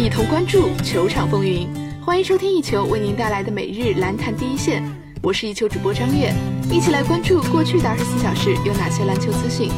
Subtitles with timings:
[0.00, 1.68] 一同关注球场风云。
[2.00, 4.82] 欢迎收听一球为您带来的每日篮坛第一线，
[5.22, 6.32] 我是一球主播张悦，
[6.70, 9.68] 一起来关注过去的二十四小时有哪些篮球资讯。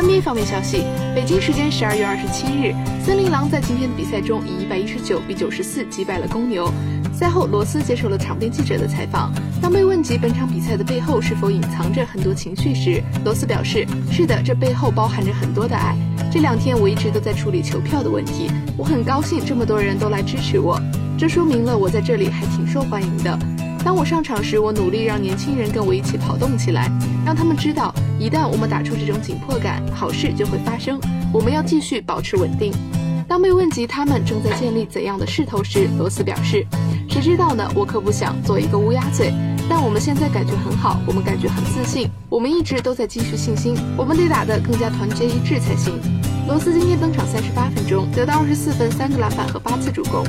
[0.00, 0.82] NBA 方面消息，
[1.14, 6.72] 北京时间十二月二十七日，森林狼在今天的比赛中以一百一十九比九十四击败了公牛。
[7.12, 9.30] 赛后，罗斯接受了场边记者的采访。
[9.60, 15.94] 当被问及本场比赛的背后是否隐藏着很多情绪时，罗斯表示：“是的，这背后包含着很多的爱。
[16.32, 20.80] 这两天我一直都在处理球票的问题，我很高兴这么多人都来支持我，
[21.18, 23.38] 这说明了我在这里还挺受欢迎的。
[23.82, 26.90] 当我上场时，我努力让年轻人跟我一起跑动起来，
[27.24, 31.00] 让他们知道，一旦我们打出这种紧迫感，好事就会发生。
[31.32, 32.72] 我们要继续保持稳定。”
[33.26, 36.66] 当被问及他们正在建立怎样的势头时，罗斯表示
[37.08, 37.70] ：“谁知道呢？
[37.76, 39.32] 我可不想做一个乌鸦嘴。
[39.68, 45.98] 但我们现在感觉很好，我们感觉很自信，我们一直都在积蓄信心，我们得打得更加团结一致才行。”
[46.48, 50.24] 罗斯今天登场三十八分钟，得到二十四分、三个篮板和八次助攻。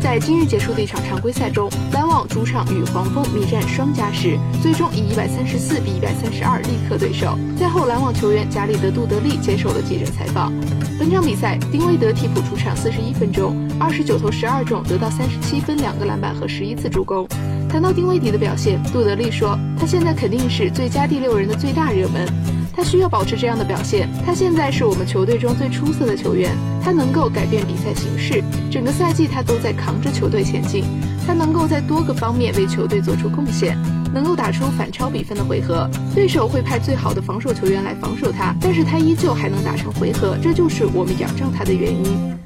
[0.00, 7.36] 在今日结束的一场常规赛中，篮网主场与黄蜂密战双加时，最终以一百三十四比一百三十二力克对手。
[7.58, 10.52] 赛后，篮网球员加里德·杜德利接受了记者采访。
[10.98, 17.26] 本场比赛，丁威德替补出场四十一分钟，二十九投十二中，得到三十七分、两个篮板和十一次助攻。
[17.68, 22.26] 谈到丁威迪的表现，杜德利说：“他现在肯定是最佳第六人的最大热门。”
[22.72, 24.08] 他需要保持这样的表现。
[24.24, 26.54] 他现在是我们球队中最出色的球员。
[26.82, 28.42] 他能够改变比赛形势。
[28.70, 30.84] 整个赛季他都在扛着球队前进。
[31.26, 33.76] 他能够在多个方面为球队做出贡献，
[34.14, 35.90] 能够打出反超比分的回合。
[36.14, 40.36] 对手会派最好的防守球员来防守他，但是他依旧还能打成回合。
[40.40, 42.36] 这就是我们仰仗他的原因。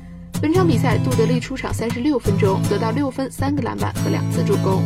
[0.43, 4.83] 本场比赛，杜德利出场三十六分钟，得到六分、三个篮板和两次助攻。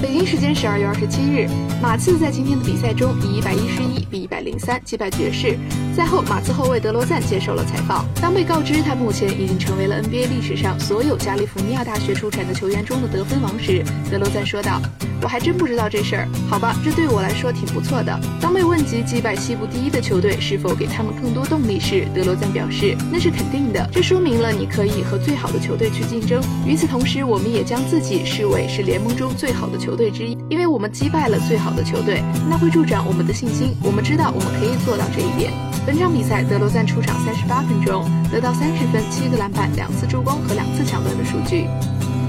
[0.00, 1.48] 北京时间十二月二十七日，
[1.82, 5.58] 马刺在今天的比赛中以一百一十一比一百零三击败爵士。
[5.94, 8.04] 赛后，马刺后卫德罗赞接受了采访。
[8.20, 14.82] 当被告知他目前已经成为了 NBA 历史上所有加利福尼亚大学出产的球员中的得分王时，德罗赞说道
[15.22, 16.28] ：“我还真不知道这事儿。
[16.50, 23.88] 好吧，这对我来说挺不错的。”当被问及击败西部第一的球队是否给他们更多动力时，德罗赞表示：“那是肯定的。
[23.92, 26.42] 这说明了你可以和最好的球队去竞争。
[26.66, 33.76] 与此同时，我们也将自己视为是联盟中最好的球。”队之一，因为我们击败了最好的球队，那会助长我们的信心。
[33.80, 35.52] 我们知道我们可以做到这一点。
[35.86, 41.66] 本场比赛，德罗赞出场三十八分钟，得到三十分、七个篮板、两次助攻和两次抢断的数据。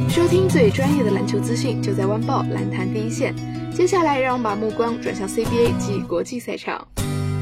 [0.10, 3.34] 收听最专业的篮球资讯，就在湾报篮坛第一线。
[3.74, 6.86] 接下来，让我们把目光转向 CBA 及国际赛场。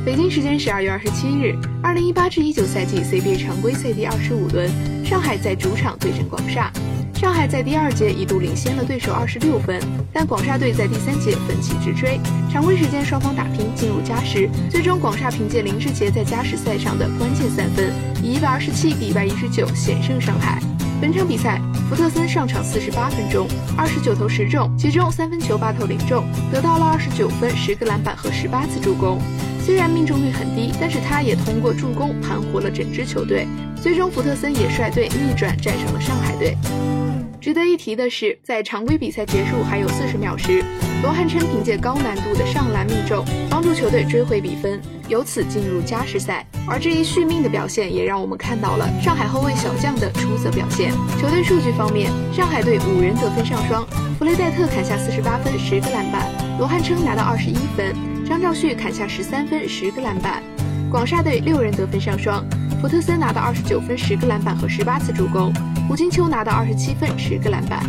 [0.05, 4.69] 北京时间十二月二十七日，二零一八至一九赛季 CBA 常规赛第二十五轮，
[5.03, 6.71] 上海在主场对阵广厦。
[7.13, 9.79] 上海在第二节一度领先了对手二十六分，
[10.11, 12.19] 但广厦队在第三节奋起直追。
[12.51, 20.59] 常规时间双方打平，进入加时，最终广厦凭借林志杰在加时赛上的关键三分，以一百二十七比一百一十九险胜上海。
[20.99, 23.47] 本场比赛，福特森上场四十八分钟，
[23.77, 29.21] 二十九投十中，其中三分球八投零中，得到了二十九分、十个篮板和十八次助攻。
[29.65, 33.47] 虽然命中率很低，但是他也通过助攻盘活了整支球队。
[33.81, 36.57] 最终，福特森也率队逆转战胜了上海队。
[37.39, 40.63] 值得一提的是，在常规比赛结束还有四十秒时，
[41.01, 46.45] 罗汉琛凭借高难度的上篮命中，帮助球队追回比分，由此进入加时赛。
[46.67, 50.91] 而这一续命的表现，也让我们看到了上海后卫小将的出色表现。
[51.21, 53.85] 球队数据方面，上海队五人得分上双，
[54.19, 57.93] 弗雷戴特砍下四十八分、十个篮板，罗汉琛拿到二十一分，
[58.33, 60.41] 张兆旭砍下十三分、十个篮板。
[60.89, 62.43] 广厦队六人得分上双，
[62.81, 65.53] 福特森拿到二十九分、十个篮板和十八次助攻。
[65.87, 67.87] 胡金秋拿到二十七分、十个篮板。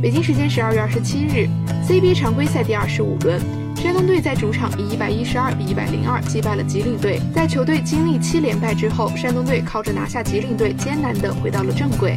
[0.00, 1.48] 北京时间十二月二十七日
[1.88, 3.40] ，CBA 常规赛第二十五轮，
[3.74, 7.20] 山东队在主场以一百一十二比一百零二击败了吉林队。
[7.34, 12.16] 在球队经历七连败之后，山东队靠着拿下吉林队，艰难地回到了正轨。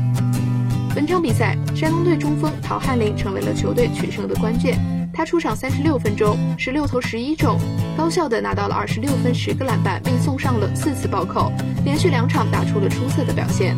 [0.95, 4.77] 本场比赛，山东队中锋陶汉林成为了球队取胜的关键。
[5.11, 7.57] 他出场三十六分钟，十六投十一中，
[7.97, 11.51] 高效的拿到了二十六分、十个篮板，并送上了四次暴扣，
[11.83, 13.75] 连续两场打出了出色的表现。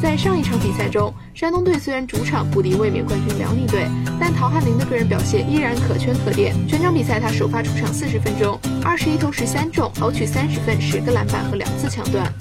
[0.00, 3.86] 在上一场比赛中，山东队虽然主场不敌卫冕冠军辽宁队，
[4.18, 6.54] 但陶汉林的个人表现依然可圈可点。
[6.66, 12.32] 全场比赛他首发出场四十分钟，二十一投十三中，豪取三十分、十个篮板和两次抢断。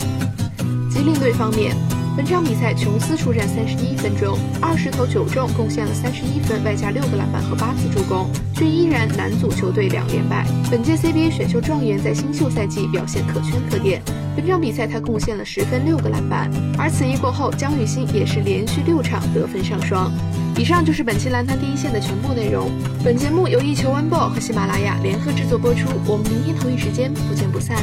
[0.90, 1.76] 吉林队方面。
[2.16, 10.48] 本场比赛，琼斯出战三十一分钟，二十投九中，贡献了三十一分，外加六个篮板和八次助攻，却依然男足球队两连败。
[10.72, 14.02] 本届 CBA 选秀状元在新秀赛季表现可圈可点，
[14.34, 16.50] 本场比赛他贡献了十分六个篮板。
[16.78, 20.10] 而此役过后，姜雨欣也是连续六场得分上双。
[20.58, 22.72] 以上就是本期篮坛第一线的全部内容。
[23.04, 27.76] 本节目由一球 One Ball 和喜马拉雅联合制作播出，我们明天同一时间不见不散。